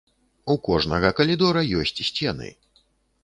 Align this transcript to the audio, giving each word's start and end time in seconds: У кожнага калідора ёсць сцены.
У 0.51 0.53
кожнага 0.67 1.11
калідора 1.19 1.61
ёсць 1.83 1.95
сцены. 2.09 2.49